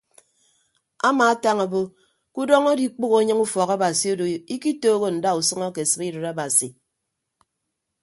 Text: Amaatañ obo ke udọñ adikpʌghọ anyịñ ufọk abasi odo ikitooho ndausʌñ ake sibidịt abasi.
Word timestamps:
Amaatañ 1.07 1.57
obo 1.65 1.81
ke 2.33 2.37
udọñ 2.43 2.63
adikpʌghọ 2.71 3.15
anyịñ 3.21 3.39
ufọk 3.45 3.69
abasi 3.75 4.07
odo 4.13 4.25
ikitooho 4.55 5.07
ndausʌñ 5.17 5.59
ake 5.67 5.81
sibidịt 5.91 6.25
abasi. 6.31 6.67